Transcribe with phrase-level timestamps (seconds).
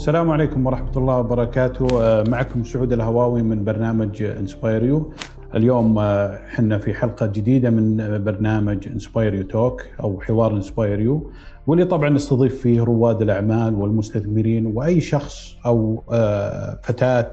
[0.00, 1.86] السلام عليكم ورحمة الله وبركاته.
[2.02, 5.12] آه، معكم سعود الهواوي من برنامج انسباير يو
[5.54, 11.30] اليوم إحنا في حلقة جديدة من برنامج انسباير يو talk أو حوار انسباير يو
[11.66, 17.30] واللي طبعا نستضيف فيه رواد الأعمال والمستثمرين وأي شخص أو آه، فتاة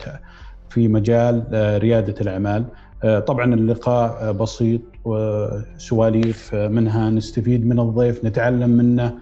[0.69, 2.65] في مجال آه، ريادة الأعمال.
[3.03, 9.13] طبعا اللقاء بسيط وسواليف منها نستفيد من الضيف نتعلم منه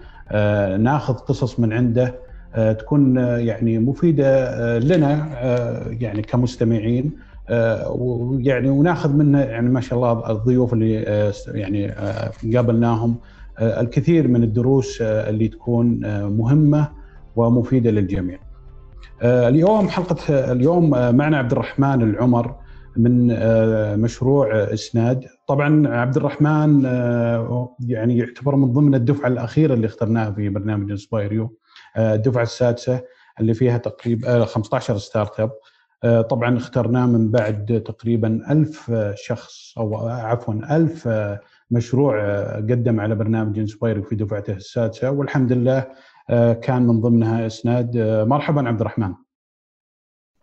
[0.76, 2.14] ناخذ قصص من عنده
[2.56, 5.28] آه، تكون آه، يعني مفيدة آه، لنا
[6.00, 7.26] يعني كمستمعين
[7.88, 11.94] ويعني وناخذ منه يعني ما شاء الله الضيوف اللي يعني
[12.54, 13.16] قابلناهم
[13.60, 16.00] الكثير من الدروس اللي تكون
[16.36, 16.88] مهمة
[17.36, 18.38] ومفيدة للجميع.
[19.22, 22.54] اليوم حلقة اليوم معنا عبد الرحمن العمر
[22.96, 23.26] من
[24.00, 25.24] مشروع إسناد.
[25.48, 26.84] طبعا عبد الرحمن
[27.86, 31.56] يعني يعتبر من ضمن الدفعة الأخيرة اللي اخترناها في برنامج انسباير يو
[31.98, 33.02] الدفعة السادسة
[33.40, 35.50] اللي فيها تقريبا 15 startup
[36.22, 41.08] طبعا اخترناه من بعد تقريبا ألف شخص أو عفوا ألف
[41.70, 45.10] مشروع قدم على برنامج انسباير في دفعته السادسة.
[45.10, 45.84] والحمد لله
[46.54, 47.96] كان من ضمنها إسناد.
[48.28, 49.14] مرحبا عبد الرحمن.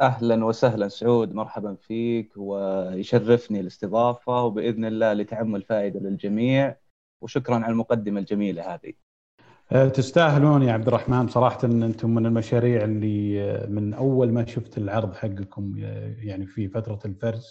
[0.04, 0.88] أهلا وسهلا.
[0.88, 6.76] سعود مرحبا فيك ويشرفني الاستضافة وبإذن الله لتعم الفائده للجميع
[7.22, 8.94] وشكرا على المقدمة الجميلة هذه.
[9.72, 11.28] أه، تستاهلون يا عبد الرحمن.
[11.28, 16.68] صراحة أنتم من المشاريع اللي أه، من أول ما شفت العرض حقكم أه، يعني في
[16.68, 17.46] فترة الفرز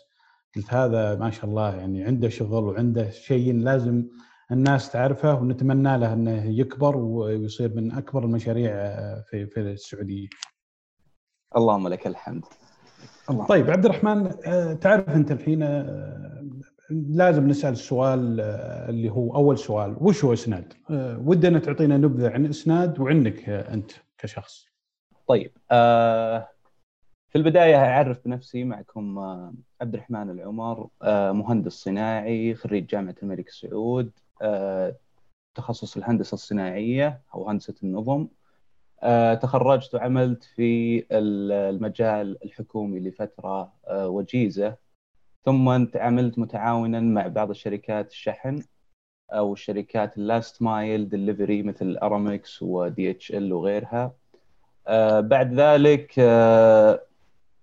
[0.56, 4.04] قلت هذا ما شاء الله يعني عنده شغل وعنده شيء لازم
[4.50, 8.72] الناس تعرفه ونتمنى له أنه يكبر ويصير من أكبر المشاريع
[9.20, 10.28] في في السعودية.
[11.56, 12.44] اللهم لك الحمد.
[13.30, 13.46] الله.
[13.46, 14.30] طيب عبد الرحمن
[14.80, 15.62] تعرف أنت الحين
[16.92, 22.30] لازم نسأل السؤال آه، اللي هو أول سؤال وش هو إسناد؟ آه، ودنا تعطينا نبذة
[22.30, 24.66] عن إسناد وعنك آه، أنت كشخص.
[25.26, 25.52] طيب
[27.28, 29.18] في البداية أعرف بنفسي معكم
[29.80, 30.88] عبد الرحمن العمر
[31.32, 34.10] مهندس صناعي خريج جامعة الملك سعود
[35.54, 38.26] تخصص الهندسة الصناعية أو هندسة النظم
[39.42, 44.76] تخرجت وعملت في المجال الحكومي لفترة وجيزة.
[45.44, 48.62] ثم عملت متعاونا مع بعض الشركات الشحن
[49.32, 54.12] أو الشركات ال last mile delivery مثل ارامكس ودي اتش ال وغيرها.
[54.86, 57.00] آه بعد ذلك آه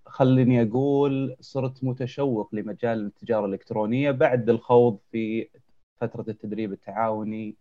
[0.06, 5.48] خليني أقول صرت متشوق لمجال التجارة الإلكترونية بعد الخوض في
[6.00, 7.56] فترة التدريب التعاوني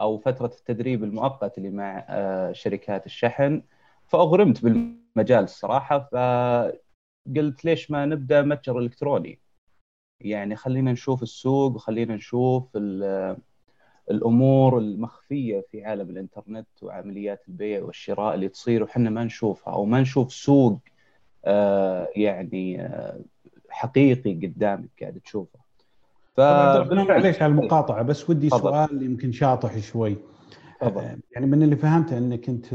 [0.00, 3.62] أو فترة التدريب المؤقت اللي مع آه شركات الشحن.
[4.06, 9.40] فأغرمت بالمجال الصراحة فقلت ليش ما نبدأ متجر إلكتروني؟
[10.20, 12.76] يعني خلينا نشوف السوق وخلينا نشوف
[14.10, 20.00] الأمور المخفية في عالم الإنترنت وعمليات البيع والشراء اللي تصير وحنا ما نشوفها أو ما
[20.00, 20.78] نشوف سوق
[21.44, 23.20] آه، يعني آه،
[23.68, 25.61] حقيقي قدامك قاعد تشوفه.
[26.36, 28.60] ف معليش على المقاطعه بس ودي فضل.
[28.60, 30.16] سؤال يمكن شاطح شوي
[30.80, 31.00] فضل.
[31.00, 32.66] آه، يعني من اللي فهمته إنك انت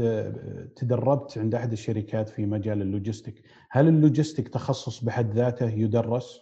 [0.76, 6.40] تدربت عند أحد الشركات في مجال اللوجستيك، هل ال logistic تخصص بحد ذاته يدرس؟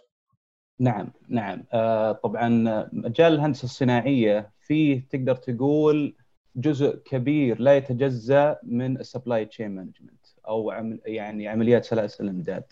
[0.79, 2.49] نعم نعم آه طبعا
[2.93, 6.15] مجال الهندسة الصناعية فيه تقدر تقول
[6.55, 12.63] جزء كبير لا يتجزأ من ال supply chain management أو عمل يعني عمليات سلاسل الإمداد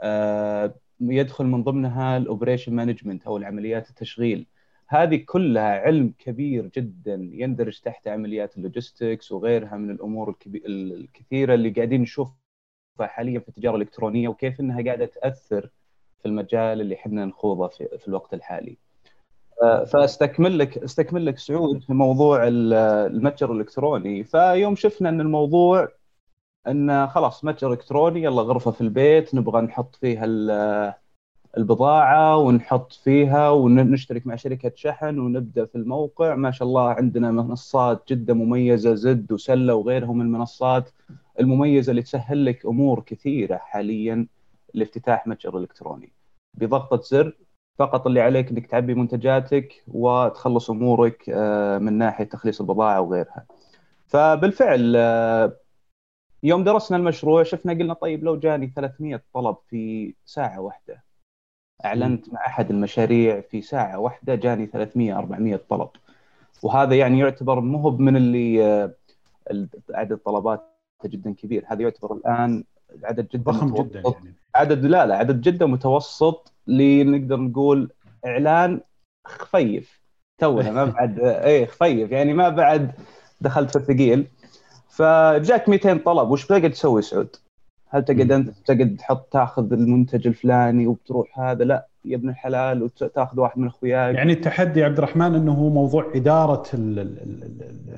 [0.00, 4.46] آه يدخل من ضمنها ال operation management أو العمليات التشغيل
[4.88, 11.70] هذه كلها علم كبير جدا يندرج تحت عمليات ال logistics وغيرها من الأمور الكثيرة اللي
[11.70, 12.36] قاعدين نشوفها
[13.00, 15.70] حاليا في التجارة الإلكترونية وكيف إنها قاعدة تأثر
[16.22, 18.76] في المجال اللي إحنا نخوضه في, في الوقت الحالي.
[19.62, 25.88] آه، فاستكمل لك استكمل لك سعود في موضوع المتجر الإلكتروني فيوم شفنا إن الموضوع
[26.68, 30.24] إن خلاص متجر إلكتروني يلا غرفة في البيت نبغى نحط فيها
[31.56, 38.02] البضاعة ونحط فيها ونشترك مع شركة شحن ونبدأ في الموقع ما شاء الله عندنا منصات
[38.08, 40.90] جدا مميزة زد وسلة وغيرهم من المنصات
[41.40, 44.26] المميزة اللي تسهل لك أمور كثيرة حاليا
[44.74, 46.12] لافتتاح متجر إلكتروني
[46.54, 47.36] بضغطة زر
[47.78, 53.46] فقط اللي عليك إنك تعبي منتجاتك وتخلص أمورك آه، من ناحية تخليص البضاعة وغيرها.
[54.08, 55.56] فبالفعل آه،
[56.42, 61.04] يوم درسنا المشروع شفنا قلنا طيب لو جاني 300 طلب في ساعة واحدة.
[61.84, 65.88] أعلنت مع أحد المشاريع في ساعة واحدة جاني 300 400 طلب.
[66.62, 68.94] وهذا يعني يعتبر مو من اللي آه،
[69.90, 71.64] عدد الطلبات جدا كبير.
[71.66, 72.64] هذا يعتبر الآن
[73.04, 74.34] عدد جدا ضخم جدا يعني.
[74.54, 77.90] عدد لا لا عدد جدا متوسط لنقدر نقول
[78.26, 78.80] إعلان
[79.26, 80.02] خفيف.
[80.38, 82.10] تونا ما بعد اي خفيف.
[82.12, 82.92] يعني ما بعد
[83.40, 84.26] دخلت في الثقيل.
[84.96, 87.36] فجاك 200 طلب وش بتقعد تسوي سعود؟
[87.88, 93.40] هل تقعد أنت تقعد تحط تاخذ المنتج الفلاني وبتروح هذا؟ لا يا ابن الحلال وتاخذ
[93.40, 94.14] واحد من أخوياك.
[94.14, 96.66] يعني التحدي عبد الرحمن إنه هو موضوع إدارة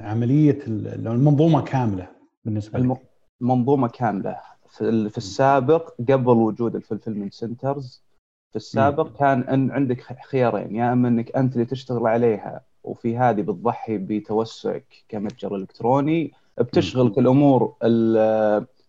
[0.00, 2.06] عملية المنظومة كاملة
[2.44, 2.98] بالنسبة لك.
[3.40, 4.36] منظومة كاملة.
[4.68, 8.02] في, في السابق قبل وجود الفلفلمنت سنترز
[8.50, 13.40] في السابق كان ان عندك خيارين يا أما إنك أنت اللي تشتغل عليها وفي هذه
[13.42, 17.74] بتضحي بتوسعك كمتجر إلكتروني بتشغل في الأمور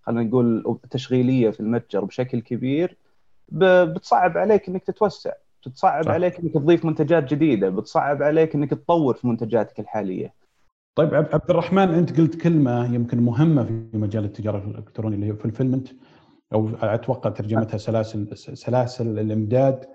[0.01, 2.98] خلينا نقول التشغيليه في المتجر بشكل كبير
[3.51, 5.31] بتصعب عليك إنك تتوسع
[5.66, 6.12] بتصعب صح.
[6.12, 10.33] عليك إنك تضيف منتجات جديدة بتصعب عليك إنك تطور في منتجاتك الحالية.
[10.98, 15.88] طيب عبد الرحمن أنت قلت كلمة يمكن مهمة في مجال التجارة الإلكترونية اللي هي فلفلمنت
[16.54, 19.86] أو أتوقع ترجمتها سلاسل سلاسل الإمداد.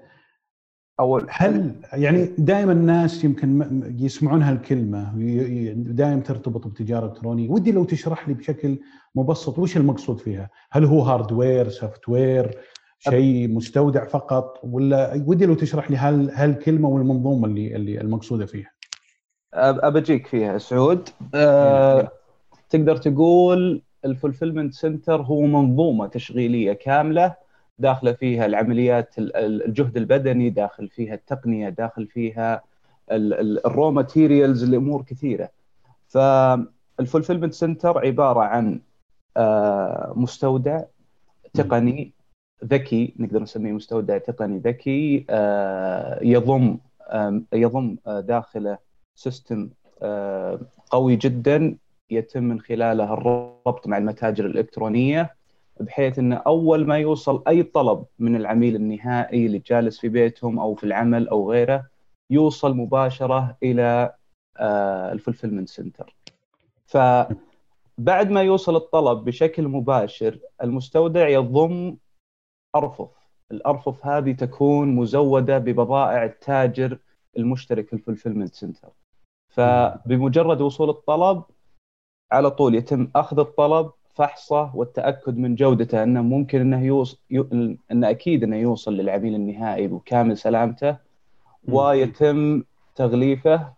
[1.01, 5.13] أو هل يعني دائما الناس يمكن يسمعون هالكلمة
[5.75, 8.79] دائما ترتبط بالتجاره الالكترونيه ودي لو تشرح لي بشكل
[9.15, 12.59] مبسط وش المقصود فيها؟ هل هو hardware software
[12.99, 18.71] شيء مستودع فقط ولا ودي لو تشرح لي هال هالكلمة والمنظومة اللي اللي المقصودة فيها.
[19.55, 21.09] أبجيك فيها سعود.
[21.35, 22.09] أه
[22.71, 27.35] تقدر تقول ال fulfillment center هو منظومة تشغيلية كاملة
[27.79, 32.63] داخلة فيها العمليات الجهد البدني داخل فيها التقنية داخل فيها
[33.11, 35.51] ال raw materials الأمور كثيرة.
[36.09, 38.81] فال fulfillment center عبارة عن
[39.37, 40.83] آه، مستودع
[41.55, 42.13] تقني
[42.65, 46.79] ذكي نقدر نسميه مستودع تقني ذكي آه، يضم
[47.53, 48.79] يضم آه، داخله
[49.15, 49.71] system
[50.91, 51.77] قوي جدا
[52.11, 55.35] يتم من خلاله الربط مع المتاجر الإلكترونية.
[55.81, 60.75] بحيث إنه أول ما يوصل أي طلب من العميل النهائي اللي جالس في بيتهم أو
[60.75, 61.87] في العمل أو غيره
[62.31, 64.15] يوصل مباشرة إلى
[64.59, 66.15] آه، ال fulfillment center.
[66.87, 71.97] فبعد ما يوصل الطلب بشكل مباشر المستودع يضم
[72.77, 73.11] أرفف،
[73.51, 76.99] الأرفف هذه تكون مزودة ببضائع التاجر
[77.37, 78.93] المشترك في ال fulfillment center.
[79.49, 81.43] فبمجرد وصول الطلب
[82.33, 87.19] على طول يتم أخذ الطلب فحصه والتاكد من جودته انه ممكن انه يوصل
[87.93, 90.97] انه أكيد انه يوصل للعميل النهائي بكامل سلامته
[91.69, 92.63] ويتم
[92.95, 93.73] تغليفه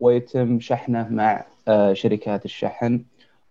[0.00, 3.04] ويتم شحنه مع آه، شركات الشحن.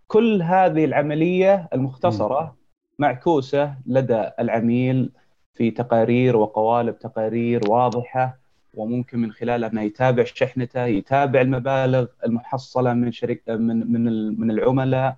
[0.07, 2.56] كل هذه العملية المختصرة
[3.00, 5.12] معكوسة لدى العميل
[5.53, 8.38] في تقارير وقوالب تقارير واضحة
[8.75, 15.18] وممكن من خلالها أنه يتابع شحنته يتابع المبالغ المحصلة من شركه من من من العملاء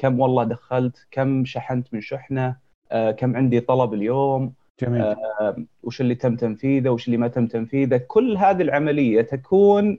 [0.00, 2.56] كم والله دخلت كم شحنت من شحنة
[2.92, 4.52] آه، كم عندي طلب اليوم
[4.82, 5.02] جميل.
[5.02, 9.98] آه، وش اللي تم تنفيذه وش اللي ما تم تنفيذه كل هذه العملية تكون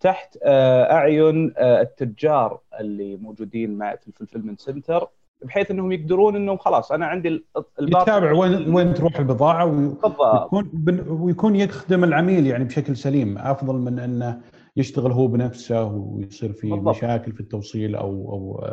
[0.00, 5.08] تحت آه، أعين التجار اللي موجودين مع في الفلفلمنت سنتر
[5.42, 7.44] بحيث إنهم يقدرون إنهم خلاص أنا عندي
[7.80, 10.70] يتابع وين وين تروح البضاعة ويكون
[11.08, 14.40] ويكون يخدم العميل يعني بشكل سليم أفضل من أنه
[14.76, 16.96] يشتغل هو بنفسه ويصير في بالضبط.
[16.96, 18.64] مشاكل في التوصيل أو أو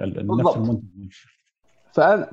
[0.00, 1.12] نفس المنتج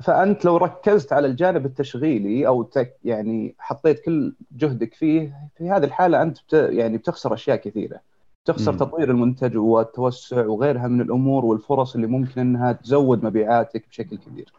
[0.00, 5.84] فأنت لو ركزت على الجانب التشغيلي أو تك يعني حطيت كل جهدك فيه في هذه
[5.84, 8.00] الحالة أنت بت يعني بتخسر أشياء كثيرة
[8.44, 8.76] تخسر م.
[8.76, 14.52] تطوير المنتج والتوسع وغيرها من الأمور والفرص اللي ممكن أنها تزود مبيعاتك بشكل كبير.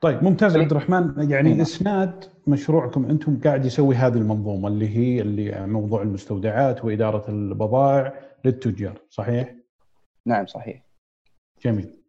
[0.00, 1.60] طيب ممتاز عبد الرحمن يعني نعم.
[1.60, 8.14] إسناد مشروعكم أنتم قاعد يسوي هذه المنظومة اللي هي اللي موضوع المستودعات وإدارة البضائع
[8.44, 9.54] للتجار صحيح؟
[10.26, 10.86] نعم صحيح.
[11.64, 12.05] جميل.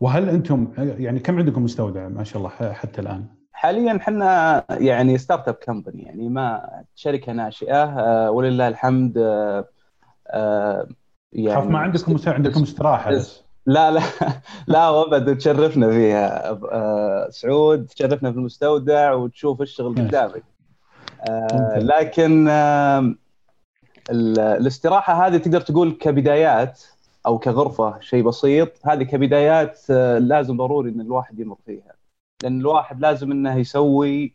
[0.00, 3.26] وهل أنتم يعني كم عندكم مستودع ما شاء الله حتى الآن؟
[3.64, 9.68] حاليا إحنا يعني startup company يعني ما شركة ناشئة آه، ولله الحمد آه،
[10.28, 10.88] آه،
[11.32, 14.00] يعني خاف ما عندكم عندكم استراحة بس لا لا
[14.66, 16.58] لا ابد تشرفنا فيها
[17.30, 20.44] سعود تشرفنا في المستودع وتشوف الشغل قدامك.
[21.76, 22.48] لكن
[24.10, 26.82] الاستراحة هذه تقدر تقول كبدايات
[27.26, 31.94] أو كغرفة شيء بسيط هذه كبدايات آه، لازم ضروري إن الواحد يمر فيها
[32.42, 34.34] لأن الواحد لازم إنه يسوي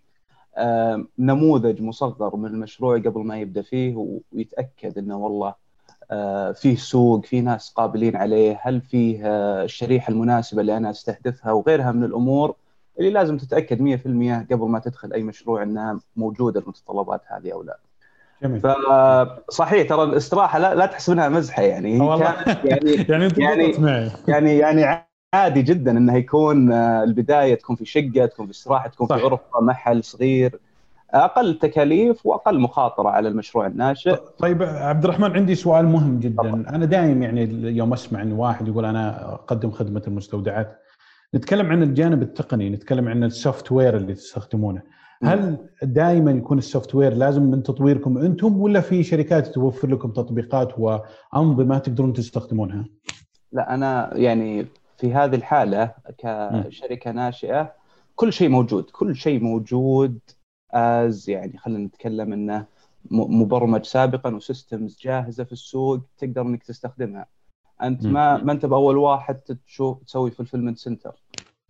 [0.58, 3.96] آه، نموذج مصغر من المشروع قبل ما يبدأ فيه
[4.34, 5.56] ويتأكد إنه والله
[6.12, 9.28] آه، فيه سوق في ناس قابلين عليه هل فيه
[9.64, 12.56] الشريحة المناسبة اللي أنا أستهدفها وغيرها من الأمور
[13.00, 17.80] اللي لازم تتأكد 100% قبل ما تدخل أي مشروع إنها موجودة المتطلبات هذه أو لا.
[18.44, 18.62] جميل.
[18.62, 22.00] فصحيح ترى الاستراحة لا, لا تحسب انها مزحة يعني.
[22.00, 22.36] والله.
[22.64, 24.12] يعني يعني يعني, معي.
[24.28, 29.08] يعني يعني عادي جدا انه يكون آه، البداية تكون في شقة تكون في استراحة تكون
[29.08, 29.16] صح.
[29.16, 30.60] في غرفة محل صغير.
[31.14, 34.16] أقل تكاليف وأقل مخاطرة على المشروع الناشئ.
[34.40, 36.44] طيب عبد الرحمن عندي سؤال مهم جدا.
[36.44, 36.66] طبعا.
[36.70, 37.42] أنا دائما يعني
[37.78, 40.80] يوم أسمع إن واحد يقول أنا أقدم خدمة المستودعات.
[41.36, 44.82] نتكلم عن الجانب التقني نتكلم عن ال software اللي تستخدمونه.
[45.24, 50.80] هل دائما يكون ال software لازم من تطويركم أنتم ولا في شركات توفر لكم تطبيقات
[50.80, 52.86] وأنظمة تقدرون تستخدمونها؟
[53.52, 54.66] لا أنا يعني
[54.98, 57.74] في هذه الحالة كشركة ناشئة
[58.16, 60.20] كل شيء موجود كل شيء موجود
[60.72, 62.66] as يعني خلينا نتكلم إنه
[63.12, 67.26] مبرمج سابقا و systems جاهزة في السوق تقدر إنك تستخدمها.
[67.84, 71.16] أنت ما ما أنت بأول واحد تشوف تسوي fulfillment center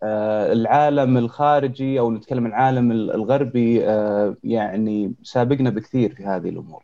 [0.04, 6.84] العالم الخارجي أو نتكلم العالم الغربي آه يعني سابقنا بكثير في هذه الأمور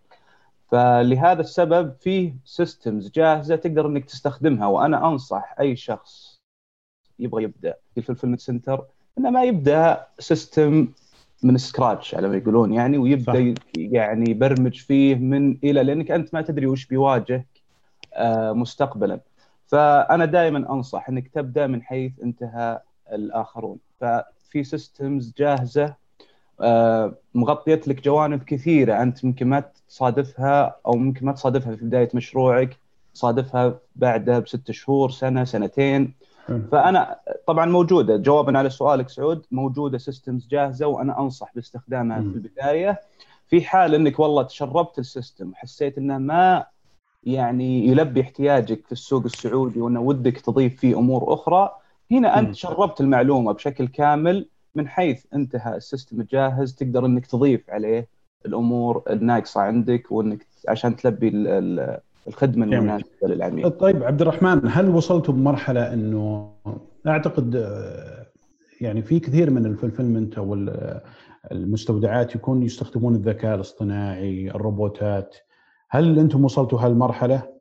[0.72, 6.40] فلهذا السبب فيه systems جاهزة تقدر إنك تستخدمها وأنا أنصح أي شخص
[7.20, 8.86] يبغى يبدأ في ال fulfillment center
[9.18, 10.88] إنه ما يبدأ system
[11.44, 13.62] من scratch على ما يقولون يعني ويبدأ صح.
[13.78, 17.48] يعني يبرمج فيه من A إلى Z لأنك أنت ما تدري وش بيواجهك
[18.14, 19.20] آه، مستقبلا
[19.68, 22.82] فأنا دائما أنصح إنك تبدأ من حيث انتهى
[23.12, 23.78] الآخرون.
[24.00, 25.96] ففي systems جاهزة
[26.62, 29.02] آه، مغطية لك جوانب كثيرة.
[29.02, 32.78] أنت ممكن ما تصادفها أو ممكن ما تصادفها في بداية مشروعك
[33.14, 36.14] تصادفها بعدها بست شهور سنة سنتين.
[36.72, 38.18] فأنا طبعا موجودة.
[38.18, 43.02] جوابا على سؤالك سعود موجودة systems جاهزة وأنا أنصح باستخدامها في البداية.
[43.48, 46.66] في حال إنك والله تشربت ال system وحسيت إنه ما
[47.24, 51.72] يعني يلبي احتياجك في السوق السعودي وإنه ودك تضيف فيه أمور أخرى
[52.12, 57.70] هنا أنت شربت المعلومة بشكل كامل من حيث انتهى ال system الجاهز تقدر إنك تضيف
[57.70, 58.08] عليه
[58.46, 61.32] الأمور الناقصة عندك وإنك عشان تلبي
[62.28, 63.72] الخدمة المناسبة للعميل.
[63.72, 66.52] طيب عبد الرحمن هل وصلتوا بمرحلة إنه
[67.08, 67.56] أعتقد
[68.82, 70.54] يعني في كثير من ال fulfillment أو
[71.52, 75.36] المستودعات يكون يستخدمون الذكاء الاصطناعي، الروبوتات.
[75.90, 77.55] هل أنتم وصلتوا هالمرحلة؟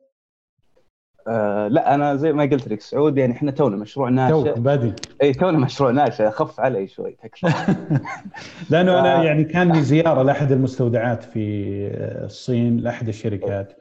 [1.27, 4.93] آه لا أنا زي ما قلت لك سعود يعني إحنا تونا مشروع ناشئ توه بادي
[5.23, 7.47] إيه تونا مشروع ناشئ خف علي شوي تكفى
[8.69, 8.99] لأنه.
[8.99, 11.39] أنا يعني كان لي زيارة لأحد المستودعات في
[12.25, 13.73] الصين لأحد الشركات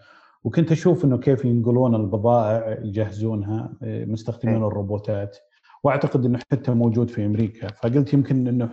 [0.44, 4.68] وكنت أشوف إنه كيف ينقلون البضائع يجهزونها مستخدمين أي.
[4.68, 5.38] الروبوتات
[5.82, 8.68] وأعتقد إنه حتى موجود في أمريكا فقلت يمكن إنه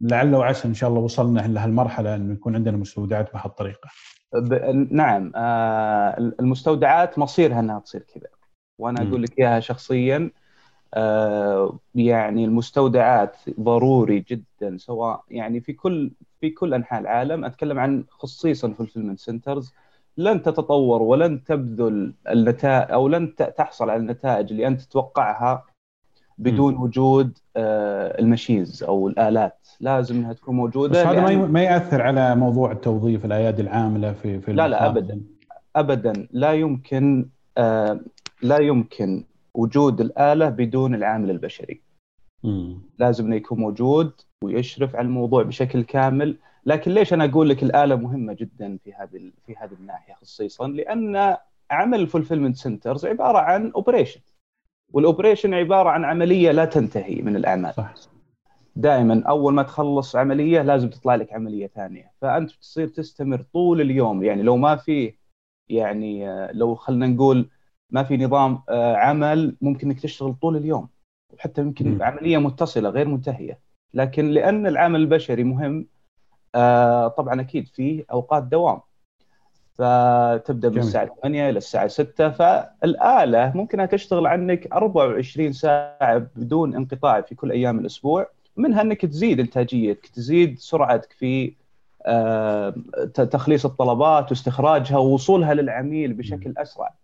[0.00, 3.88] لعل وعسى إن شاء الله وصلنا لهالمرحلة إنه يكون عندنا مستودعات بهالطريقة.
[4.90, 8.28] نعم آه المستودعات مصيرها إنها تصير كذا.
[8.78, 10.30] وأنا أقول لك إياها شخصيا
[10.94, 17.44] آه يعني المستودعات ضروري جدا سواء يعني في كل في كل أنحاء العالم.
[17.44, 19.72] أتكلم عن خصيصا fulfillment centers.
[20.16, 25.64] لن تتطور ولن تبذل النتائج أو لن تحصل على النتائج اللي أنت تتوقعها.
[26.38, 26.82] بدون م.
[26.82, 29.68] وجود آه، المشيز أو الآلات.
[29.80, 34.52] لازم إنها تكون موجودة بس هذا ما يأثر على موضوع التوظيف الأيادي العاملة في في
[34.52, 35.20] لا لا ابدا.
[35.76, 36.26] ابدا.
[36.30, 37.28] لا يمكن
[37.58, 38.00] آه
[38.42, 39.24] لا يمكن
[39.54, 41.82] وجود الآلة بدون العامل البشري.
[42.44, 42.74] م.
[42.98, 44.12] لازم إنه يكون موجود
[44.44, 46.36] ويشرف على الموضوع بشكل كامل.
[46.66, 51.36] لكن ليش أنا أقول لك الآلة مهمة جدا في هذه في هذه الناحية خصيصا؟ لأن
[51.70, 54.20] عمل ال fulfillment centers عبارة عن operation
[54.96, 57.74] وال operation عبارة عن عملية لا تنتهي من الأعمال.
[57.74, 57.94] صح.
[58.76, 62.12] دائما أول ما تخلص عملية لازم تطلع لك عملية ثانية.
[62.20, 64.24] فأنت تصير تستمر طول اليوم.
[64.24, 65.14] يعني لو ما في
[65.68, 67.48] يعني آه، لو خلينا نقول
[67.90, 70.88] ما في نظام آه، عمل ممكن إنك تشتغل طول اليوم.
[71.34, 72.02] وحتى يمكن م.
[72.02, 73.58] عملية متصلة غير منتهية.
[73.94, 75.86] لكن لأن العمل البشري مهم
[76.54, 78.80] آه، طبعا أكيد في أوقات دوام.
[79.78, 87.20] فتبدأ من الساعة 8 إلى الساعة 6 فالآلة ممكن تشتغل عنك 24 ساعة بدون انقطاع
[87.20, 88.30] في كل أيام الأسبوع.
[88.56, 91.52] منها إنك تزيد إنتاجيتك تزيد سرعتك في
[92.06, 92.74] آه،
[93.14, 96.94] تخليص الطلبات واستخراجها ووصولها للعميل بشكل أسرع.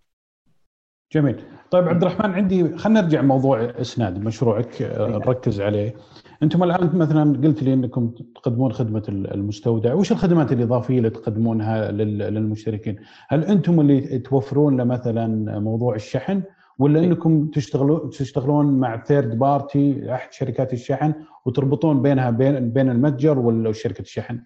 [1.13, 1.43] جميل.
[1.71, 5.13] طيب عبد الرحمن عندي خلينا نرجع موضوع إسناد مشروعك آه، إيه.
[5.13, 5.95] نركز عليه.
[6.43, 9.95] أنتم الآن مثلا قلت لي إنكم تقدمون خدمة المستودع.
[9.95, 12.97] وش الخدمات الاضافيه اللي تقدمونها للمشتركين؟
[13.29, 16.43] هل أنتم اللي توفرون له مثلا موضوع الشحن
[16.79, 17.07] ولا إيه.
[17.07, 21.13] إنكم تشتغلون تشتغلون مع third party أحد شركات الشحن
[21.47, 24.41] وتربطون بينها بين بين المتجر وشركة الشحن؟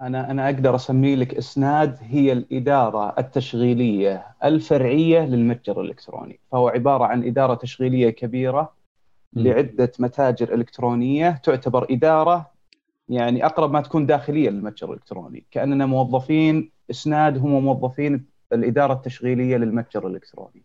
[0.00, 6.40] أنا أنا أقدر أسمي لك إسناد هي الإدارة التشغيلية الفرعية للمتجر الإلكتروني.
[6.52, 8.72] فهو عبارة عن إدارة تشغيلية كبيرة
[9.32, 12.50] لعدة متاجر إلكترونية تعتبر إدارة
[13.08, 15.44] يعني أقرب ما تكون داخلية للمتجر الإلكتروني.
[15.50, 20.62] كأننا موظفين إسناد هم موظفين الإدارة التشغيلية للمتجر الإلكتروني.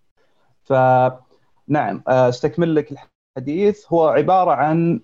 [0.64, 2.94] فنعم أستكمل لك
[3.38, 3.86] الحديث.
[3.94, 5.00] هو عبارة عن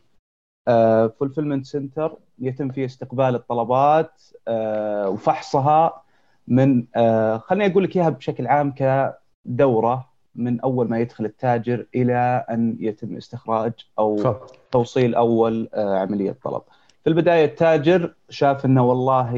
[1.20, 6.04] fulfillment center يتم فيه استقبال الطلبات آه، وفحصها
[6.48, 12.46] من آه، خليني أقول لك إياها بشكل عام كدورة من أول ما يدخل التاجر إلى
[12.50, 14.36] أن يتم استخراج أو
[14.72, 16.62] توصيل أول آه، عملية طلب.
[17.04, 19.34] في البداية التاجر شاف إنه والله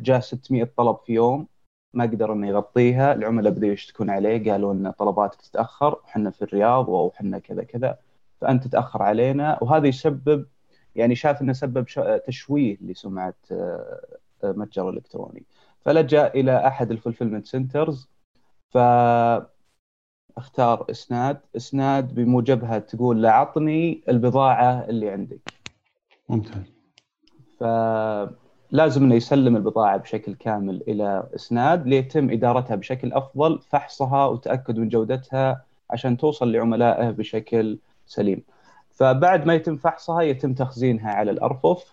[0.00, 1.46] جاء 600 طلب في يوم
[1.94, 6.90] ما قدر إنه يغطيها، العملاء بدأوا يشتكون عليه قالوا إن طلباتك تتأخر وحنا في الرياض
[6.90, 7.98] أو حنا كذا كذا
[8.40, 9.58] فأنت تتأخر علينا.
[9.62, 10.46] وهذا يسبب
[10.96, 11.86] يعني شاف إنه سبب
[12.26, 14.00] تشويه لسمعة آه،
[14.44, 15.42] آه، متجر إلكتروني.
[15.80, 18.08] فلجأ إلى أحد ال fulfillment centers
[18.70, 18.78] ف
[20.36, 21.40] اختار إسناد.
[21.56, 25.40] إسناد بموجبها تقول له عطني البضاعة اللي عندك.
[26.28, 26.72] ممتاز.
[27.60, 34.88] فلازم إنه يسلم البضاعة بشكل كامل إلى إسناد ليتم إدارتها بشكل أفضل فحصها وتأكد من
[34.88, 37.78] جودتها عشان توصل لعملائه بشكل
[38.10, 38.42] سليم.
[38.90, 41.90] فبعد ما يتم فحصها يتم تخزينها على الأرفف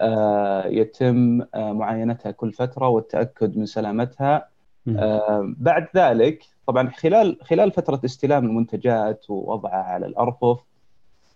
[0.00, 4.48] آه، يتم آه، معاينتها كل فترة والتأكد من سلامتها.
[4.88, 10.60] آه، بعد ذلك طبعا خلال خلال فترة استلام المنتجات ووضعها على الأرفف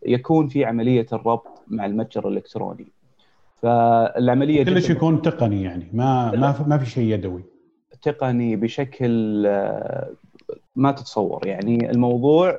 [0.07, 2.87] يكون في عملية الربط مع المتجر الإلكتروني.
[3.63, 7.43] فالعملية كلش يكون تقني يعني ما ما ما في شيء يدوي.
[8.03, 9.43] تقني بشكل
[10.77, 11.47] ما تتصور.
[11.47, 12.59] يعني الموضوع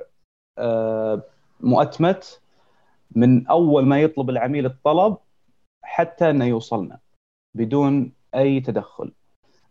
[1.60, 2.42] مؤتمت
[3.12, 5.18] من أول ما يطلب العميل الطلب
[5.84, 7.00] حتى أنه يوصلنا
[7.56, 9.12] بدون أي تدخل.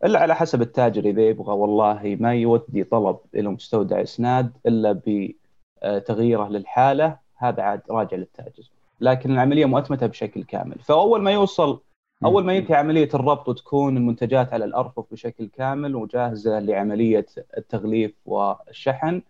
[0.04, 6.49] إلا على حسب التاجر إذا يبغى والله ما يودي طلب إلى مستودع إسناد إلا بتغييره
[6.49, 8.71] للحالة هذا عاد راجع للتاجر.
[9.00, 10.78] لكن العملية مؤتمتة بشكل كامل.
[10.78, 11.80] فأول ما يوصل
[12.25, 17.26] أول ما ينتهي عملية الربط وتكون المنتجات على الأرفف بشكل كامل وجاهزة لعملية
[17.59, 19.23] التغليف والشحن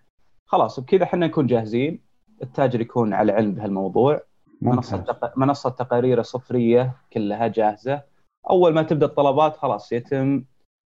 [0.47, 2.08] خلاص بكذا إحنا نكون جاهزين.
[2.42, 4.23] التاجر يكون على علم بهالموضوع.
[4.62, 5.38] منصة تق...
[5.38, 8.02] منصة تقارير صفرية كلها جاهزة.
[8.50, 10.45] أول ما تبدأ الطلبات خلاص يتم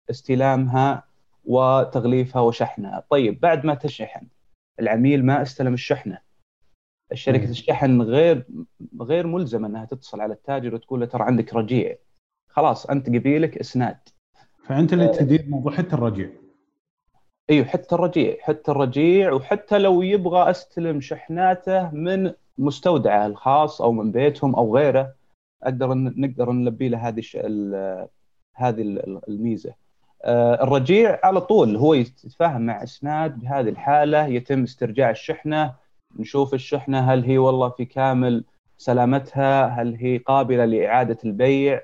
[0.09, 1.03] استلامها
[1.45, 3.03] وتغليفها وشحنها.
[3.09, 4.27] طيب بعد ما تشحن
[4.79, 6.17] العميل ما استلم الشحنة.
[7.11, 8.47] الشركة الشحن غير
[9.01, 11.95] غير ملزمة إنها تتصل على التاجر وتقول له ترى عندك رجيع.
[12.49, 13.97] خلاص أنت قبيلك إسناد.
[14.63, 16.29] فأنت اللي تدير موضوع حتى الرجيع.
[17.49, 24.11] أيوه حتى الرجيع حتى الرجيع وحتى لو يبغى أستلم شحناته من مستودعه الخاص أو من
[24.11, 25.13] بيتهم أو غيره
[25.63, 27.23] أقدر نقدر نلبي له هذه
[28.55, 28.81] هذه
[29.27, 29.73] الميزة.
[30.25, 35.73] آه، الرجيع على طول هو يتفاهم مع إسناد بهذه الحالة يتم استرجاع الشحنة
[36.19, 38.43] نشوف الشحنة هل هي والله في كامل
[38.77, 41.81] سلامتها هل هي قابلة لإعادة البيع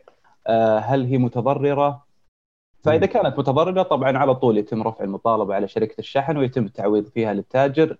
[0.48, 2.06] آه، هل هي متضررة
[2.84, 7.34] فإذا كانت متضررة طبعا على طول يتم رفع المطالبه على شركة الشحن ويتم التعويض فيها
[7.34, 7.98] للتاجر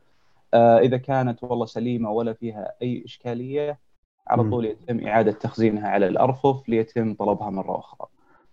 [0.54, 3.80] آه، إذا كانت والله سليمة ولا فيها أي إشكالية
[4.28, 8.08] على طول يتم إعادة تخزينها على الأرفف ليتم طلبها مرة أخرى.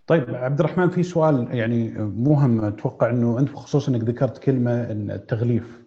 [0.06, 5.82] طيب عبد الرحمن في سؤال يعني مهم أتوقع إنه أنت بخصوص إنك ذكرت كلمة التغليف.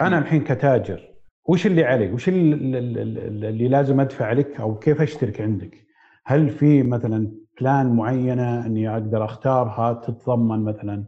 [0.00, 1.10] أنا الحين كتاجر
[1.44, 2.78] وش اللي علي؟ وش اللي,
[3.48, 5.86] اللي لازم أدفع لك أو كيف أشترك عندك؟
[6.24, 11.04] هل في مثلا بلان معينة أني أقدر أختارها تتضمن مثلا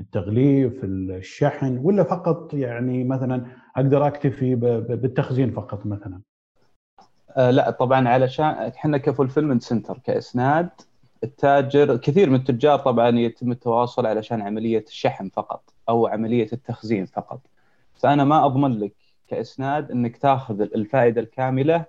[0.00, 4.54] التغليف الشحن ولا فقط يعني مثلا أقدر أكتفي
[4.88, 6.20] بالتخزين فقط مثلا؟
[7.36, 10.68] آه لا طبعا علشان إحنا ك fulfillment center كإسناد
[11.24, 17.40] التاجر كثير من التجار طبعا يتم التواصل علشان عملية الشحن فقط أو عملية التخزين فقط.
[17.94, 18.92] فأنا ما أضمن لك
[19.28, 21.84] كإسناد إنك تاخذ الفائدة الكاملة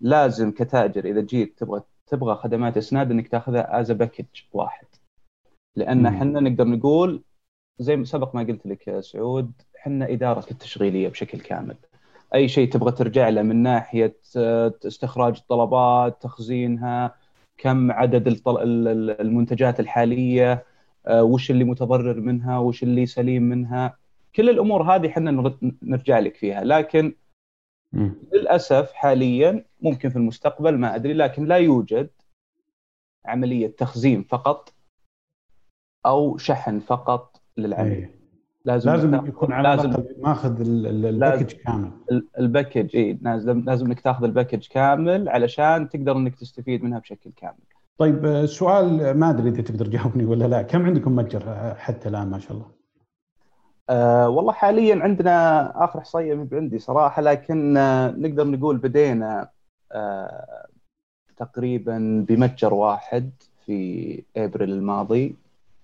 [0.00, 4.86] لازم كتاجر إذا جيت تبغى تبغى خدمات اسناد انك تاخذها as package واحد.
[5.76, 7.22] لأن إحنا نقدر نقول
[7.78, 11.76] زي ما سبق ما قلت لك يا سعود إحنا إدارة التشغيلية بشكل كامل.
[12.34, 17.14] أي شيء تبغى ترجع له من ناحية آه، استخراج الطلبات تخزينها
[17.58, 18.40] كم عدد
[19.20, 20.64] المنتجات الحالية
[21.06, 23.96] آه، وش اللي متضرر منها وش اللي سليم منها.
[24.36, 26.64] كل الأمور هذه إحنا نرجع لك فيها.
[26.64, 27.14] لكن
[28.32, 32.10] للأسف حاليا ممكن في المستقبل ما أدري لكن لا يوجد
[33.26, 34.74] عملية تخزين فقط
[36.06, 38.14] أو شحن فقط للعميل أيه.
[38.64, 41.90] لازم لازم يكون على لازم ماخذ ال package كامل
[42.38, 46.98] ال package اي لازم لازم إنك تاخذ ال package كامل علشان تقدر إنك تستفيد منها
[46.98, 47.58] بشكل كامل.
[47.98, 52.38] طيب السؤال ما أدري إذا تقدر تجاوبني ولا لا، كم عندكم متجر حتى الآن ما
[52.38, 52.66] شاء الله؟
[53.90, 59.50] أه والله حاليا عندنا آخر احصائيه عندي صراحة لكن آه نقدر نقول بدينا
[61.36, 63.30] تقريبا بمتجر واحد
[63.66, 65.36] في إبريل الماضي.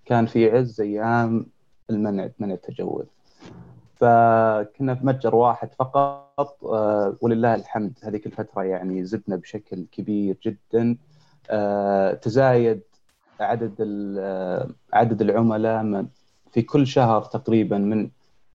[0.04, 1.46] كان في عز أيام
[1.90, 3.06] المنع منع التجول.
[3.96, 6.64] فكنا في متجر واحد فقط.
[6.64, 10.96] آه، ولله الحمد هذيك الفترة يعني زدنا بشكل كبير جدا.
[11.50, 12.80] آه، تزايد
[13.40, 13.74] عدد
[14.18, 16.06] آه، عدد العملاء
[16.52, 18.10] في كل شهر تقريبا من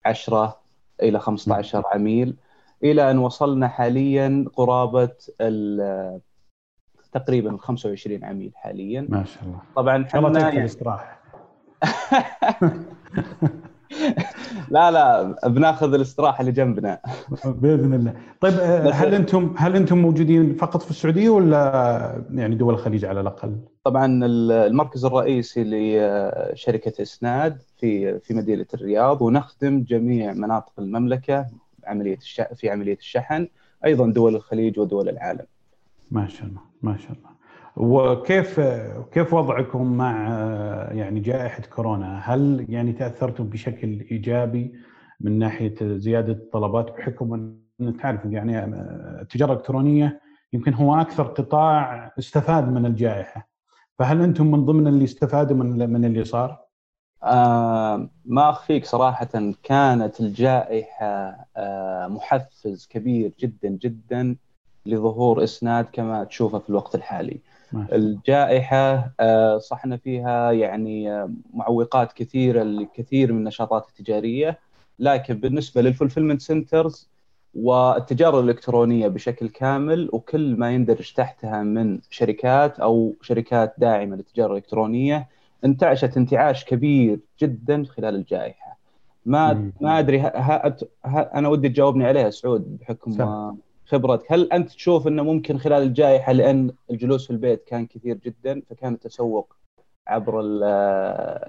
[0.05, 0.59] 10
[1.01, 2.35] إلى 15 عميل.
[2.83, 5.09] إلى أن وصلنا حاليا قرابة
[7.11, 9.07] تقريبا 25 عميل حاليا.
[9.09, 9.59] ما شاء الله.
[9.75, 10.59] طبعا إحنا يعني...
[10.59, 11.21] الاستراحة.
[14.69, 16.99] لا لا بناخذ الاستراحة اللي جنبنا.
[17.45, 18.13] بإذن الله.
[18.41, 23.21] طيب آه، هل أنتم هل أنتم موجودين فقط في السعودية ولا يعني دول الخليج على
[23.21, 31.45] الأقل؟ طبعا المركز الرئيسي لشركه إسناد في في مدينة الرياض ونخدم جميع مناطق المملكة
[31.87, 32.41] عملية الش...
[32.41, 33.47] في عملية الشحن
[33.85, 35.45] أيضا دول الخليج ودول العالم
[36.11, 37.35] ما شاء الله ما شاء الله
[37.75, 38.59] وكيف
[39.11, 40.27] كيف وضعكم مع
[40.91, 44.75] يعني جائحة كورونا؟ هل يعني تأثرتم بشكل إيجابي
[45.21, 48.65] من ناحية زيادة الطلبات بحكم إن تعرف يعني
[49.21, 50.21] التجارة الإلكترونية
[50.53, 53.47] يمكن هو أكثر قطاع استفاد من الجائحة.
[53.99, 56.64] فهل أنتم من ضمن اللي استفادوا من من اللي صار؟
[57.25, 61.05] آه ما أخفيك صراحة كانت الجائحة
[61.57, 64.35] آه محفز كبير جدا جدا
[64.85, 67.39] لظهور إسناد كما تشوفه في الوقت الحالي.
[67.93, 74.59] الجائحة آه، صحنا فيها يعني معوقات كثيرة لكثير من النشاطات التجارية
[74.99, 77.09] لكن بالنسبة لل fulfillment centers
[77.53, 85.27] والتجارة الإلكترونية بشكل كامل وكل ما يندرج تحتها من شركات أو شركات داعمة للتجارة الإلكترونية
[85.65, 88.77] انتعشت انتعاش كبير جدا خلال الجائحة.
[89.25, 90.75] ما ما أدري ها ها
[91.05, 93.55] ها أنا ودي تجاوبني عليها سعود بحكم سهل.
[93.85, 94.31] خبرتك.
[94.31, 98.93] هل أنت تشوف إنه ممكن خلال الجائحة لأن الجلوس في البيت كان كثير جدا فكان
[98.93, 99.55] التسوق
[100.07, 100.31] عبر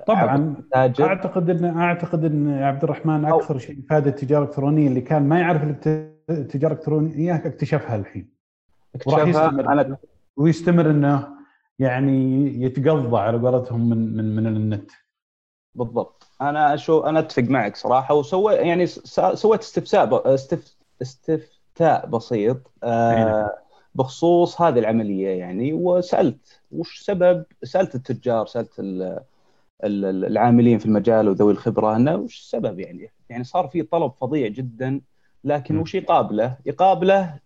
[0.07, 0.55] طبعا.
[0.74, 5.38] عبر أعتقد ان أعتقد إن عبد الرحمن أكثر شيء فاد التجارة الإلكترونية اللي كان ما
[5.38, 5.62] يعرف
[6.31, 8.29] التجارة الإلكترونية اكتشفها الحين.
[9.07, 9.72] يستمر.
[9.72, 9.96] أنا...
[10.37, 11.36] ويستمر إنه
[11.78, 14.90] يعني يتقضى على قولتهم من من من النت.
[15.74, 16.26] بالضبط.
[16.40, 20.76] أنا أشوف أنا أتفق معك صراحة وسوي يعني سويت استفساء استف...
[21.02, 21.46] استف...
[21.76, 23.58] استفتاء بسيط آه
[23.94, 28.70] بخصوص هذه العملية يعني وسألت وش سبب سألت التجار سألت
[29.84, 35.00] العاملين في المجال وذوي الخبرة إنه وش السبب يعني؟ يعني صار في طلب فظيع جدا
[35.44, 37.38] لكن وش يقابله؟ يقابله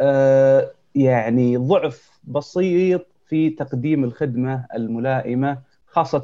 [0.00, 6.22] آه يعني ضعف بسيط في تقديم الخدمة الملائمة خاصة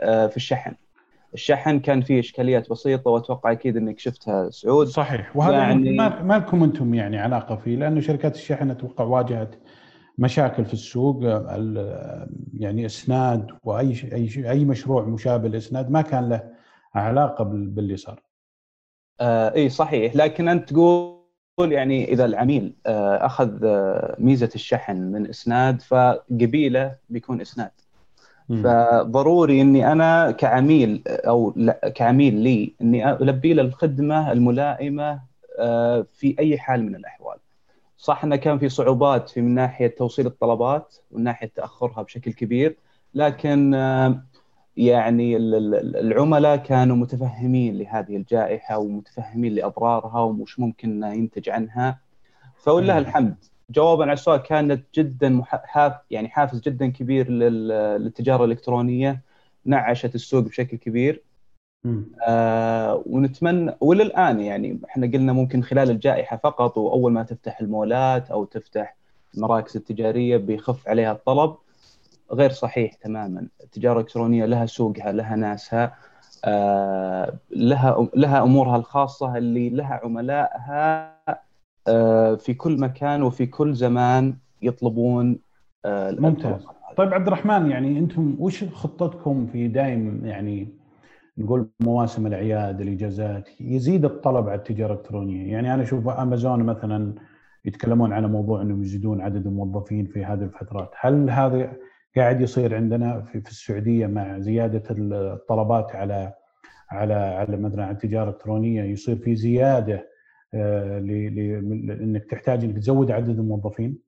[0.00, 0.74] آه في الشحن.
[1.34, 4.86] الشحن كان فيه إشكاليات بسيطة وأتوقع أكيد إنك شفتها سعود.
[4.86, 5.36] صحيح.
[5.36, 5.90] وهذا يعني
[6.22, 9.54] ما لكم أنتم يعني علاقة فيه لأنه شركات الشحن أتوقع واجهت
[10.18, 11.22] مشاكل في السوق
[12.58, 16.50] يعني إسناد وأي أي أي مشروع مشابه لإسناد ما كان له
[16.94, 18.22] علاقة باللي صار.
[19.20, 20.16] آه إي صحيح.
[20.16, 21.19] لكن أنت تقول
[21.64, 27.70] يعني إذا العميل آه أخذ آه ميزة الشحن من إسناد فقبيله بيكون إسناد.
[28.50, 31.54] فضروري إني أنا كعميل أو
[31.94, 35.20] كعميل لي إني ألبي له الخدمة الملائمة
[35.58, 37.36] آه، في أي حال من الأحوال.
[37.96, 42.76] صح إنه كان في صعوبات في من ناحية توصيل الطلبات ومن ناحية تأخرها بشكل كبير
[43.14, 44.22] لكن آه،
[44.80, 52.00] يعني العملاء كانوا متفهمين لهذه الجائحة ومتفهمين لأضرارها ومش ممكن ينتج عنها.
[52.56, 53.36] فولله الحمد.
[53.70, 59.20] جوابا على السؤال كانت جدا حاف يعني حافز جدا كبير للتجارة الإلكترونية
[59.64, 61.22] نعشت السوق بشكل كبير.
[62.26, 68.44] آه ونتمنى وللآن يعني إحنا قلنا ممكن خلال الجائحة فقط وأول ما تفتح المولات أو
[68.44, 68.96] تفتح
[69.34, 71.54] المراكز التجارية بيخف عليها الطلب.
[72.32, 73.48] غير صحيح تماما.
[73.64, 75.94] التجارة الإلكترونية لها سوقها لها ناسها
[76.44, 81.16] آه لها لها أمورها الخاصة اللي لها عملائها
[81.88, 85.38] آه، في كل مكان وفي كل زمان يطلبون
[85.84, 86.66] آه، ممتاز.
[86.96, 90.68] طيب عبد الرحمن يعني أنتم وش خطتكم في دائم يعني
[91.38, 97.14] نقول مواسم الاعياد الإجازات يزيد الطلب على التجارة الإلكترونية؟ يعني أنا أشوف أمازون مثلا
[97.64, 100.90] يتكلمون على موضوع أنهم يزيدون عدد الموظفين في هذه الفترات.
[101.00, 101.72] هل هذا
[102.16, 106.32] قاعد يصير عندنا في, في السعودية مع زيادة الطلبات على
[106.90, 110.10] على على مثلا التجارة الإلكترونية يصير في زيادة
[110.54, 113.98] آه، لانك تحتاج إنك تزود عدد الموظفين؟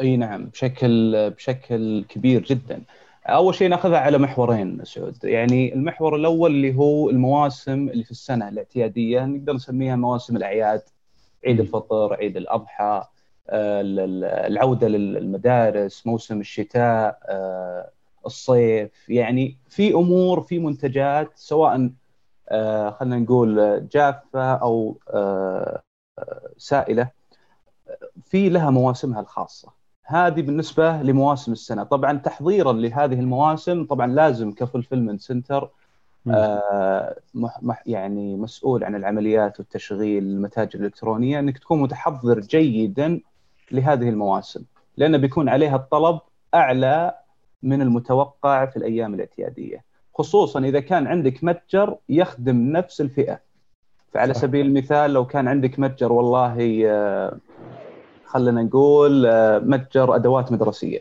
[0.00, 2.82] إي نعم بشكل بشكل كبير جدا.
[3.26, 8.48] أول شيء نأخذها على محورين سعود، يعني المحور الأول اللي هو المواسم اللي في السنة
[8.48, 10.82] الاعتيادية نقدر نسميها مواسم الأعياد
[11.46, 13.04] عيد الفطر، عيد الأضحى،
[13.48, 17.90] العودة للمدارس، موسم الشتاء، آه،
[18.26, 21.90] الصيف، يعني في أمور في منتجات سواء
[22.48, 25.82] آه، خلينا نقول جافة أو آه،
[26.58, 27.10] سائلة
[28.24, 29.72] في لها مواسمها الخاصة.
[30.04, 31.82] هذه بالنسبة لمواسم السنة.
[31.82, 35.70] طبعا تحضيرا لهذه المواسم طبعا لازم كفولفلمنت سنتر
[36.30, 37.16] آه
[37.86, 43.20] يعني مسؤول عن العمليات والتشغيل المتاجر الإلكترونية إنك تكون متحضر جيدا
[43.70, 44.64] لهذه المواسم
[44.96, 46.20] لأن بيكون عليها الطلب
[46.54, 47.14] أعلى
[47.62, 49.84] من المتوقع في الأيام الإعتيادية.
[50.14, 53.40] خصوصا إذا كان عندك متجر يخدم نفس الفئة.
[54.12, 54.40] فعلى صح.
[54.40, 57.38] سبيل المثال لو كان عندك متجر والله آه،
[58.24, 61.00] خلينا نقول آه، متجر أدوات مدرسية.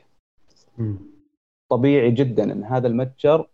[1.69, 3.47] طبيعي جدا إن هذا المتجر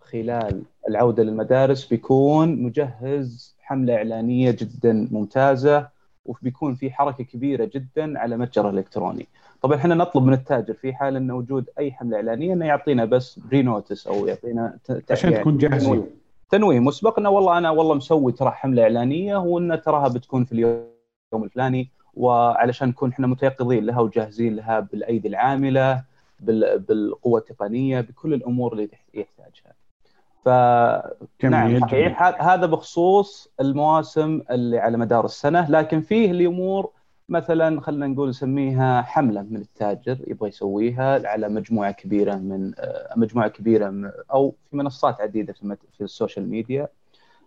[0.00, 5.88] خلال العودة للمدارس بيكون مجهز حملة إعلانية جدا ممتازة.
[6.24, 9.26] وبيكون في حركة كبيرة جدا على متجر الكتروني.
[9.62, 13.38] طبعا إحنا نطلب من التاجر في حال انه وجود أي حملة إعلانية إنه يعطينا بس
[13.38, 14.78] pre-notice أو يعطينا
[15.10, 16.06] عشان تكون جاهزين
[16.50, 21.44] تنويه مسبق إنه والله أنا والله مسوي ترى حملة إعلانية وإن تراها بتكون في اليوم
[21.44, 26.04] الفلاني وعلشان نكون إحنا متيقظين لها وجاهزين لها بالأيدي العاملة
[26.40, 29.72] بالقوة التقنية بكل الأمور اللي يحتاجها.
[30.44, 30.48] ف
[31.44, 32.42] نعم صحيح.
[32.42, 36.90] هذا بخصوص المواسم اللي على مدار السنة لكن فيه الأمور
[37.28, 43.48] مثلا خلينا نقول نسميها حملة من التاجر يبغى يسويها على مجموعة كبيرة من آه، مجموعة
[43.48, 45.52] كبيرة أو في منصات عديدة
[45.92, 46.88] في ال social media.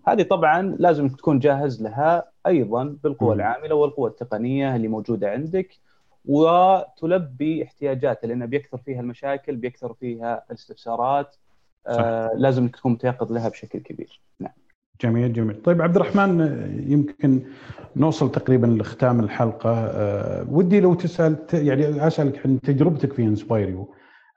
[0.08, 5.77] هذه طبعا لازم تكون جاهز لها أيضا بالقوى العاملة والقوى التقنية اللي موجودة عندك
[6.25, 11.36] وتلبي احتياجاته لأن بيكثر فيها المشاكل بيكثر فيها الاستفسارات.
[11.88, 14.21] آه لازم تكون متيقظ لها بشكل كبير.
[14.39, 14.52] نعم.
[15.02, 15.62] جميل جميل.
[15.62, 16.39] طيب عبد الرحمن
[16.88, 17.41] يمكن
[17.95, 19.74] نوصل تقريبا لختام الحلقة.
[19.74, 23.93] أه ودي لو تسأل يعني أسألك عن تجربتك في inspireU.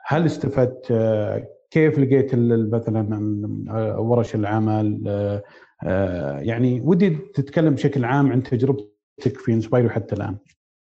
[0.06, 2.30] هل استفدت أه كيف لقيت
[2.74, 5.42] مثلا ورش العمل؟ أه,
[5.84, 10.37] آه، يعني ودي تتكلم بشكل عام عن تجربتك في inspireU حتى الآن.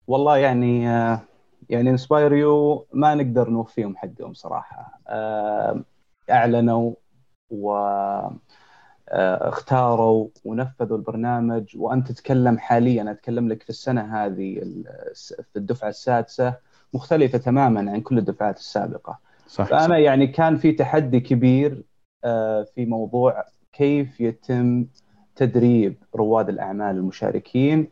[0.07, 1.21] والله يعني آه،
[1.69, 5.01] يعني إنسبايريو ما نقدر نوفيهم حقهم صراحة.
[5.09, 5.85] آه،
[6.31, 6.95] أعلنوا
[7.51, 7.73] و
[9.09, 14.61] آه، اختاروا ونفذوا البرنامج وانت تتكلم حاليا أتكلم لك في السنة هذه
[15.53, 16.57] في الدفعة السادسة
[16.95, 19.99] مختلفة تماما عن كل الدفعات السابقة صح فأنا صح.
[19.99, 21.85] يعني كان في تحدي كبير
[22.25, 24.87] آه، في موضوع كيف يتم
[25.37, 27.91] تدريب رواد الأعمال المشاركين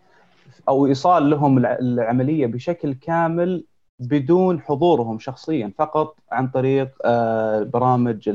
[0.69, 3.67] أو إيصال لهم العملية بشكل كامل
[4.01, 8.31] بدون حضورهم شخصيا فقط عن طريق آه، برامج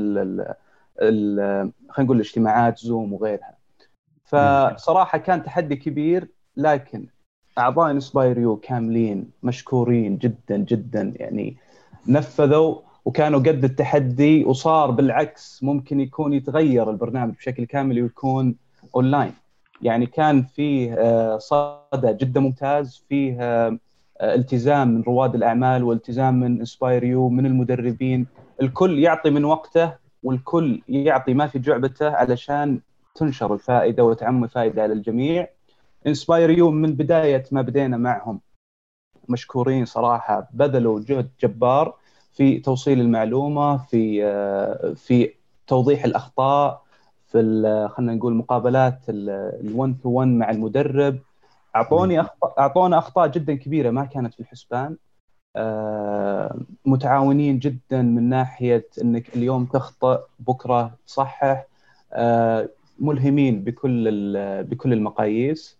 [1.00, 3.56] خلينا نقول الاجتماعات زوم وغيرها.
[4.24, 7.06] فصراحة كان تحدي كبير لكن
[7.58, 11.56] أعضاء انسباير كاملين مشكورين جدا جدا يعني
[12.08, 18.56] نفذوا وكانوا قد التحدي وصار بالعكس ممكن يكون يتغير البرنامج بشكل كامل ويكون
[18.94, 19.32] اونلاين
[19.82, 23.78] يعني كان فيه آه، صدى جدا ممتاز فيه آه،
[24.22, 28.26] التزام من رواد الأعمال والتزام من inspire من المدربين.
[28.62, 32.80] الكل يعطي من وقته والكل يعطي ما في جعبته علشان
[33.14, 35.48] تنشر الفائدة وتعم الفائده على الجميع.
[36.06, 38.40] inspireU من بداية ما بدينا معهم.
[39.28, 41.94] مشكورين صراحة بذلوا جهد جبار
[42.32, 44.22] في توصيل المعلومة في
[44.96, 45.32] في
[45.66, 46.82] توضيح الأخطاء
[47.26, 47.38] في
[47.90, 51.18] خلينا نقول مقابلات ال1 تو 1 مع المدرب.
[51.76, 52.26] أعطوني
[52.58, 54.96] أعطونا أخطاء جدا كبيرة ما كانت في الحسبان.
[55.56, 61.66] آه، متعاونين جدا من ناحية إنك اليوم تخطئ بكرة تصحح.
[62.12, 64.04] آه، ملهمين بكل
[64.62, 65.78] بكل المقاييس.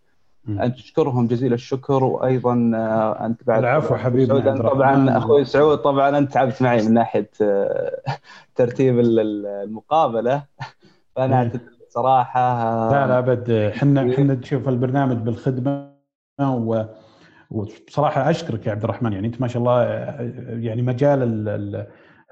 [0.48, 6.62] اشكرهم جزيل الشكر وأيضا آه، أنت بعد العفو حبيبي طبعا أخوي سعود طبعا أنت تعبت
[6.62, 7.30] معي من ناحية
[8.56, 10.42] ترتيب المقابلة.
[11.16, 11.75] فأنا إيه.
[11.96, 15.92] صراحة لا لا أبد إحنا إحنا نشوف البرنامج بالخدمة
[16.40, 16.84] و
[17.50, 19.82] وبصراحه أشكرك يا عبد الرحمن يعني أنت ما شاء الله
[20.60, 21.86] يعني مجال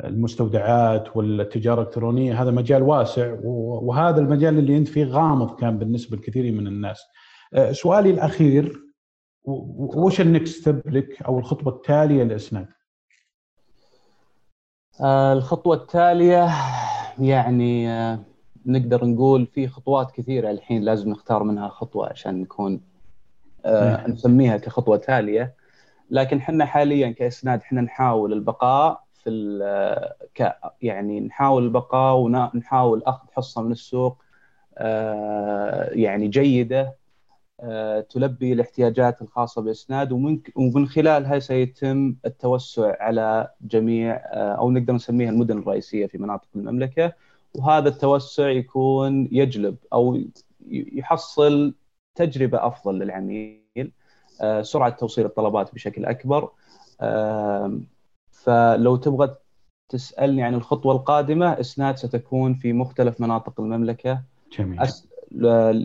[0.05, 6.53] المستودعات والتجارة الإلكترونية هذا مجال واسع وهذا المجال اللي أنت فيه غامض كان بالنسبة لكثير
[6.53, 7.03] من الناس.
[7.71, 8.73] سؤالي الأخير
[9.45, 12.67] وش ال next step لك أو الخطوة التالية لإسناد؟
[15.33, 16.49] الخطوة التالية
[17.19, 17.89] يعني
[18.67, 22.81] نقدر نقول في خطوات كثيرة الحين لازم نختار منها خطوة عشان نكون
[23.65, 25.55] آه نسميها كخطوة تالية.
[26.11, 29.31] لكن إحنا حاليا كإسناد إحنا نحاول البقاء في
[30.35, 34.23] ك يعني نحاول البقاء ونحاول أخذ حصة من السوق
[34.79, 36.97] آه يعني جيدة
[37.61, 40.13] آه تلبي الاحتياجات الخاصة بإسناد.
[40.13, 46.49] ومن ومن خلالها سيتم التوسع على جميع آه أو نقدر نسميها المدن الرئيسية في مناطق
[46.57, 47.13] المملكة.
[47.59, 50.21] وهذا التوسع يكون يجلب أو
[50.71, 51.75] يحصل
[52.15, 53.93] تجربة أفضل للعميل
[54.41, 56.51] آه، سرعة توصيل الطلبات بشكل أكبر
[58.31, 59.35] فلو تبغى
[59.89, 64.23] تسألني عن الخطوة القادمة إسناد ستكون في مختلف مناطق المملكة
[64.59, 65.09] جميل أس...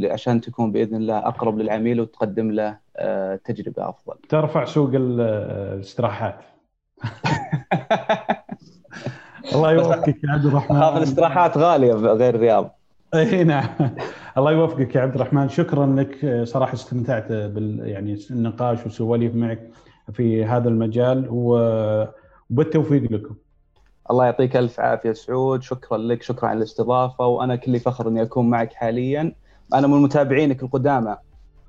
[0.04, 4.16] عشان تكون بإذن الله أقرب للعميل وتقدم له آه، تجربة أفضل.
[4.30, 6.40] ترفع سوق الاستراحات.
[9.56, 10.78] الله يوفقك يا عبد الرحمن.
[10.78, 12.76] اخاف الاستراحات غالية غير الرياض.
[13.16, 13.70] إي نعم.
[14.38, 15.50] الله يوفقك يا عبد الرحمن.
[15.50, 19.70] شكرا لك صراحة استمتعت بال يعني النقاش والسواليف معك
[20.14, 23.36] في هذا المجال وبالتوفيق لكم.
[24.12, 25.62] الله يعطيك ألف عافية سعود.
[25.64, 27.26] شكرا لك شكرا على الاستضافة.
[27.26, 29.34] وأنا كلي فخر إني أكون معك حاليا.
[29.74, 31.18] أنا من متابعينك القدامى.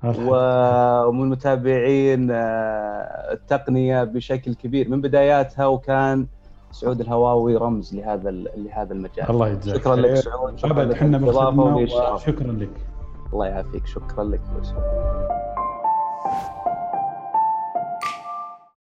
[0.03, 4.89] ومن متابعين آه، التقنية بشكل كبير.
[4.89, 6.27] من بداياتها وكان
[6.71, 9.29] سعود الهواوي رمز لهذا لهذا المجال.
[9.29, 11.17] الله يجزاك شكرا لك سعود شكرا لك إحنا
[12.17, 12.69] شكرا لك.
[13.33, 13.85] الله يعافيك.
[13.85, 14.41] شكرا لك.
[14.61, 14.83] سعود